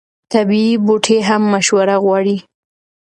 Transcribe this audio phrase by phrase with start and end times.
[0.31, 2.37] طبیعي بوټي هم مشوره غواړي.